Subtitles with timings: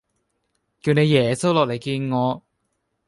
[0.79, 2.41] 叫你耶穌落嚟見我